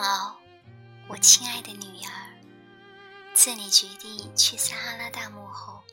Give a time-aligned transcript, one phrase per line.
[0.00, 0.34] 毛，
[1.08, 2.10] 我亲爱的女儿，
[3.34, 5.84] 自你决定去撒哈拉大漠后，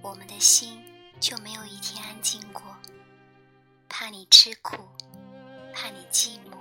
[0.00, 0.82] 我们的心
[1.20, 2.62] 就没有一天安静过。
[3.86, 4.88] 怕你吃苦，
[5.74, 6.56] 怕你寂寞，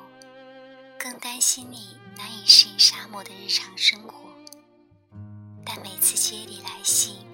[0.99, 4.25] 更担心你难以适应沙漠的日常生活。
[5.65, 7.25] 但每次接你来信，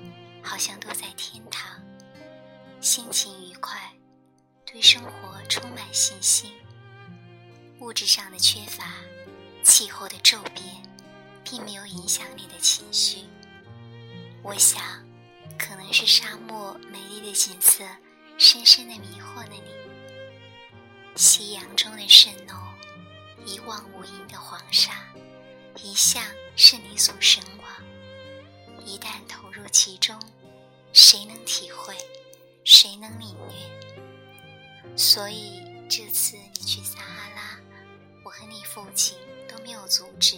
[0.43, 1.81] 好像都在天堂，
[2.81, 3.91] 心情愉快，
[4.63, 6.53] 对生活充满信心。
[7.79, 8.93] 物质上的缺乏，
[9.63, 10.63] 气候的骤变，
[11.43, 13.25] 并没有影响你的情绪。
[14.41, 14.81] 我想，
[15.57, 17.83] 可能是沙漠美丽的景色
[18.37, 19.71] 深深的迷惑了你。
[21.15, 22.55] 夕阳中的蜃楼，
[23.45, 24.93] 一望无垠的黄沙，
[25.75, 26.23] 一向
[26.55, 27.69] 是你所神往。
[28.85, 30.17] 一旦投入其中，
[30.93, 31.95] 谁能体会？
[32.63, 34.95] 谁能领略？
[34.95, 37.59] 所以这次你去撒哈拉。
[38.23, 39.17] 我和你父亲
[39.89, 40.37] 阻止，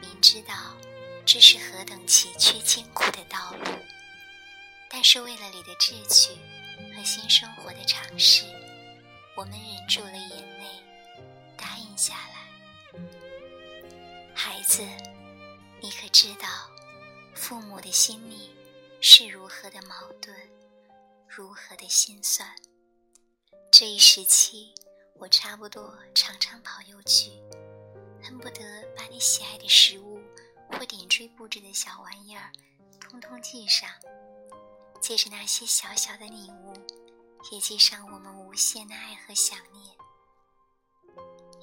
[0.00, 0.52] 明知道
[1.24, 3.64] 这是何等崎岖艰苦的道路，
[4.90, 6.32] 但是为了你的志趣
[6.92, 8.44] 和新生活的尝试，
[9.36, 10.82] 我们忍住了眼泪，
[11.56, 13.00] 答应下来。
[14.34, 14.82] 孩子，
[15.80, 16.48] 你可知道
[17.36, 18.50] 父母的心里
[19.00, 20.34] 是如何的矛盾，
[21.28, 22.52] 如何的心酸？
[23.70, 24.74] 这一时期。
[25.20, 27.32] 我差不多常常跑邮局，
[28.22, 28.62] 恨不得
[28.96, 30.20] 把你喜爱的食物
[30.70, 32.50] 或点缀布置的小玩意儿，
[33.00, 33.88] 通通记上。
[35.00, 36.72] 借着那些小小的礼物，
[37.52, 39.96] 也记上我们无限的爱和想念。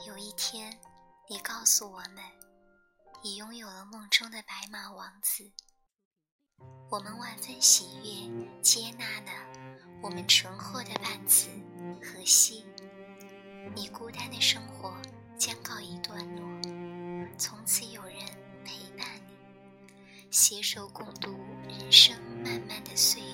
[0.08, 0.80] 有一天，
[1.30, 2.24] 你告诉我们，
[3.22, 5.52] 你拥有了梦中的白马王子。
[6.90, 9.32] 我们万分喜悦，接纳了
[10.02, 11.50] 我们纯厚的伴子
[12.02, 12.66] 荷西。
[13.76, 14.96] 你孤单的生活
[15.38, 16.44] 将告一段落，
[17.38, 18.16] 从此有人
[18.64, 19.34] 陪伴你，
[20.32, 21.38] 携手共度
[21.68, 23.28] 人生漫漫的岁月。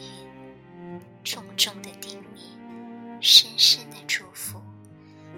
[1.23, 4.59] 重重的叮咛，深深的祝福，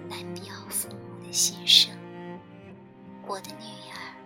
[0.08, 1.94] 难表父母的心声。
[3.26, 4.16] 我的女儿，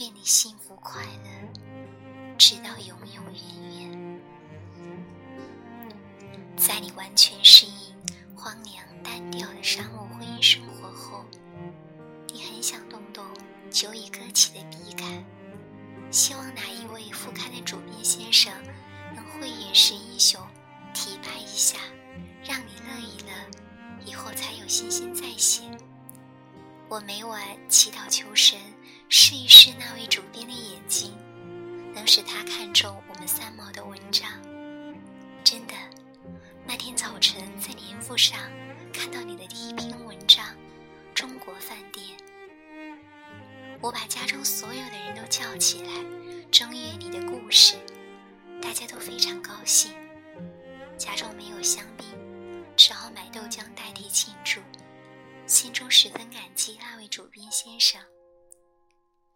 [0.00, 4.20] 愿你幸福快乐，直到永永远远。
[6.56, 7.94] 在你完全适应
[8.34, 8.84] 荒凉。
[9.04, 9.95] 单调的沙漠
[24.06, 25.62] 以后才有信心再写。
[26.88, 28.58] 我每晚祈祷求神
[29.08, 31.12] 试一试那位主编的眼睛，
[31.92, 34.30] 能使他看中我们三毛的文章。
[35.44, 35.74] 真的，
[36.64, 38.38] 那天早晨在年复上。
[38.92, 40.46] 看到你的第一篇文章
[41.12, 42.06] 《中国饭店》，
[43.80, 45.90] 我把家中所有的人都叫起来，
[46.50, 47.76] 正阅你的故事，
[48.62, 49.92] 大家都非常高兴。
[50.96, 52.06] 家中没有香槟，
[52.76, 54.60] 只好买豆浆代替庆祝，
[55.48, 58.04] 心中十分感激那位主编先生。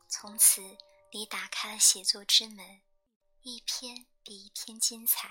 [0.08, 0.76] 从此，
[1.10, 2.82] 你打开了写作之门，
[3.40, 5.30] 一篇比一篇精彩，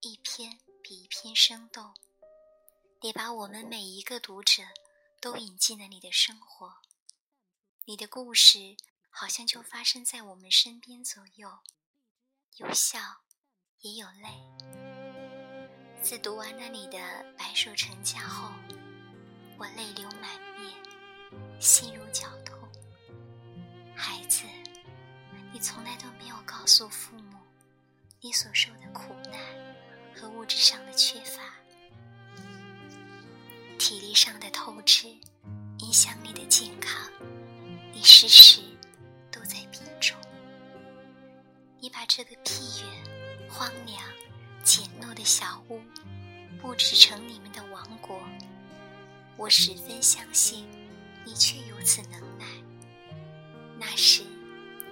[0.00, 1.94] 一篇比一篇生动。
[3.02, 4.64] 你把我们每一个读者
[5.20, 6.78] 都引进了你的生活，
[7.84, 8.76] 你的故事
[9.10, 11.60] 好像就发生在我们身边左右，
[12.56, 12.98] 有笑
[13.78, 14.77] 也有泪。
[16.00, 16.98] 自读完了你的
[17.36, 18.50] 《白首成家》后，
[19.58, 20.72] 我泪流满面，
[21.60, 22.56] 心如绞痛。
[23.94, 24.44] 孩子，
[25.52, 27.36] 你从来都没有告诉父母
[28.20, 29.38] 你所受的苦难
[30.16, 31.42] 和物质上的缺乏。
[33.78, 35.08] 体力上的透支
[35.78, 37.10] 影响你的健康，
[37.92, 38.62] 你时时
[39.30, 40.16] 都在病中。
[41.80, 44.00] 你把这个僻远、荒凉、
[44.68, 45.80] 简陋的小屋
[46.60, 48.20] 布置成你们的王国，
[49.38, 50.68] 我十分相信
[51.24, 52.44] 你却有此能耐。
[53.78, 54.24] 那时，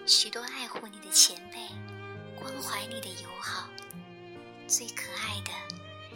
[0.06, 1.58] 许多爱护你的前辈
[2.40, 3.68] 关怀你的友好，
[4.66, 5.52] 最可爱的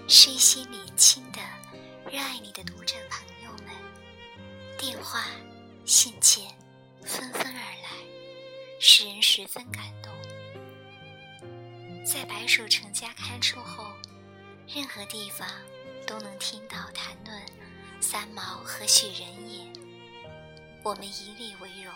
[0.08, 1.38] 是一些年轻的。
[2.10, 3.74] 热爱你的读者朋友们，
[4.78, 5.26] 电话、
[5.84, 6.50] 信件
[7.04, 7.90] 纷纷而来，
[8.80, 10.10] 使人十分感动。
[12.04, 13.92] 在白鼠成家刊出后，
[14.66, 15.48] 任何地方
[16.06, 17.42] 都能听到谈论
[18.00, 19.66] 三毛何许人也。
[20.82, 21.92] 我们以你为荣，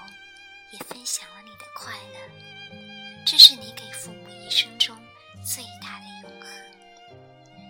[0.71, 3.25] 也分享了你的快乐。
[3.27, 4.97] 这是你给父母一生中
[5.43, 6.51] 最大的永恒。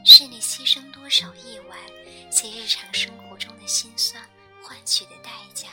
[0.05, 1.79] 是你牺牲多少夜晚，
[2.31, 4.23] 在日常生活中的辛酸
[4.63, 5.69] 换取的代价。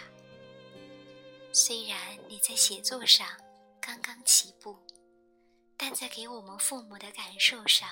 [1.52, 1.98] 虽然
[2.30, 3.28] 你在写作上
[3.82, 4.78] 刚刚起步，
[5.84, 7.90] 但在给我们父母的感受上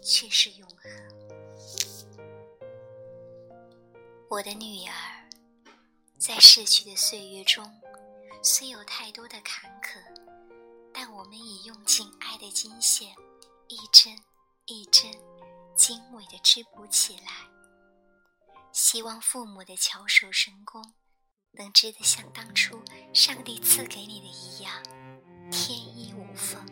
[0.00, 0.88] 却是永恒。
[4.28, 5.28] 我的女儿，
[6.16, 7.68] 在逝去的岁月中，
[8.44, 9.98] 虽有太多的坎坷，
[10.94, 13.12] 但我们已用尽爱的金线，
[13.66, 14.16] 一针
[14.66, 15.10] 一针。
[15.74, 17.48] 精美的织补起来，
[18.70, 20.94] 希望父母的巧手神工
[21.52, 22.84] 能织得像当初
[23.14, 24.82] 上帝赐给你的一样，
[25.50, 26.66] 天衣无缝，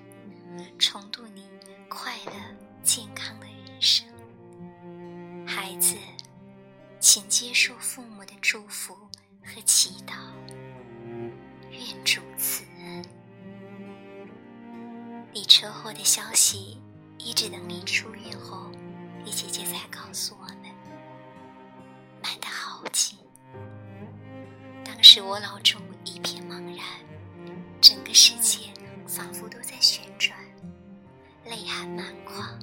[0.79, 1.45] 重度你
[1.89, 2.33] 快乐
[2.83, 4.07] 健康的人生。
[5.47, 5.97] 孩子，
[7.01, 8.95] 请接受父母的祝福
[9.45, 10.15] 和祈祷，
[11.71, 13.05] 愿主慈恩。
[15.33, 16.79] 你车祸的消息
[17.19, 18.71] 一直等你出院后。
[19.25, 20.73] 你姐姐才告诉我们，
[22.23, 23.19] 瞒得好紧。
[24.83, 26.83] 当时我脑中一片茫然，
[27.79, 28.73] 整个世界
[29.07, 29.75] 仿佛都在，
[31.49, 32.59] 泪含满眶，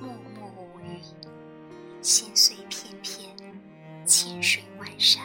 [0.00, 1.02] 默默无语，
[2.00, 3.36] 心碎片片，
[4.06, 5.22] 千水万山，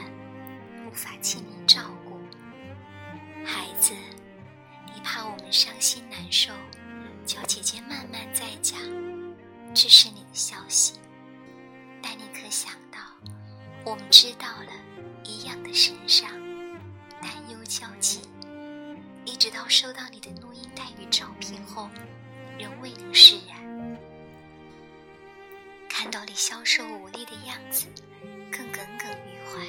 [0.86, 2.20] 无法亲临照顾。
[3.46, 3.94] 孩子，
[4.94, 6.52] 你怕我们伤心难受，
[7.26, 8.78] 叫姐姐慢慢再讲。
[9.74, 10.96] 这是你的消息，
[12.02, 13.00] 但你可想到，
[13.86, 14.72] 我们知道了
[15.24, 16.30] 一样的身上，
[17.22, 18.20] 担忧焦急，
[19.24, 21.90] 一直到收到你的录音带与照片后，
[22.62, 23.60] 仍未能释然。
[25.90, 27.88] 看到你消瘦无力的样子，
[28.52, 29.66] 更耿耿于怀。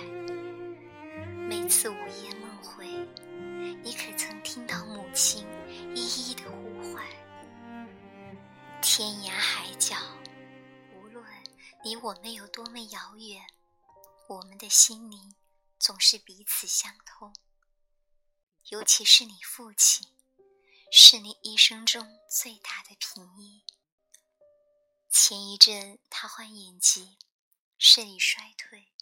[1.48, 2.86] 每次午夜梦回，
[3.82, 5.46] 你可曾听到母亲
[5.96, 7.02] 依依的呼唤？
[8.82, 9.96] 天涯海角，
[10.94, 11.24] 无论
[11.82, 13.40] 你我们有多么遥远，
[14.28, 15.34] 我们的心灵
[15.78, 17.32] 总是彼此相通。
[18.68, 20.06] 尤其是你父亲，
[20.94, 23.64] 是你一生中最大的平依。
[25.08, 27.16] 前一阵他患眼疾，
[27.78, 28.92] 视力衰退，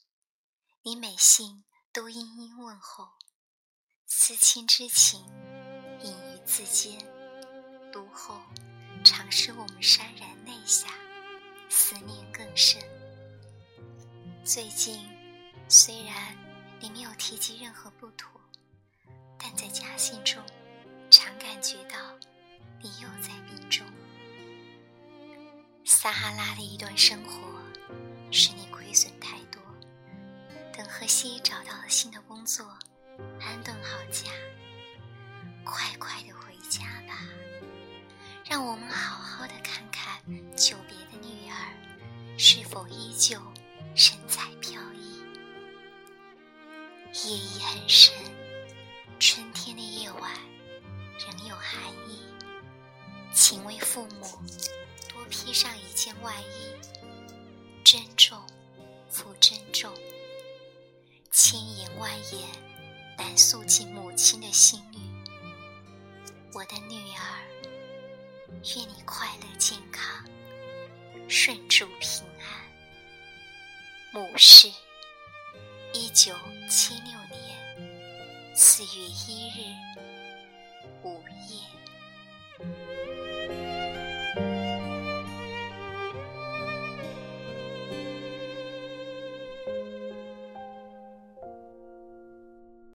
[0.82, 3.08] 你每信都殷殷问候，
[4.06, 5.26] 思亲之情
[6.00, 6.96] 隐于字间，
[7.92, 8.40] 读后。
[9.02, 10.94] 常使我们潸然泪下，
[11.68, 12.80] 思念更深。
[14.44, 15.08] 最近
[15.68, 16.36] 虽然
[16.80, 18.40] 你没有提及任何不妥，
[19.36, 20.40] 但在家信中
[21.52, 21.98] 感觉到
[22.80, 23.84] 你又在病中。
[25.84, 27.40] 撒哈拉的一段生活
[28.30, 29.60] 使你亏损太多，
[30.72, 32.64] 等荷西找到了新的工作，
[33.40, 34.30] 安顿好家，
[35.64, 37.18] 快快的回家吧。
[38.44, 40.22] 让我们好好的看看
[40.56, 43.42] 久别的女儿是否依旧
[43.96, 45.20] 神采飘逸。
[47.12, 48.14] 夜已很深，
[49.18, 50.30] 春天的夜晚
[51.26, 52.20] 仍有寒意，
[53.32, 54.38] 请为父母
[55.08, 56.74] 多披上一件外衣，
[57.84, 58.40] 珍重
[59.10, 59.92] 复珍重，
[61.30, 62.48] 千言万言
[63.18, 64.98] 难诉尽母亲的心语。
[66.52, 67.46] 我的女儿。
[68.76, 70.28] 愿你快乐健康，
[71.28, 74.12] 顺祝平安。
[74.12, 74.68] 母氏，
[75.94, 76.34] 一九
[76.68, 79.72] 七六年四月一日
[81.02, 83.29] 午夜。